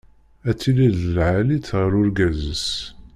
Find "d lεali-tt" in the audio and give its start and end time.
0.97-1.73